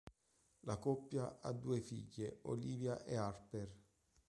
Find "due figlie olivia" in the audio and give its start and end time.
1.51-3.03